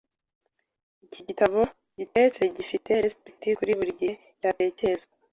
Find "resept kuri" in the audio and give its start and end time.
3.03-3.71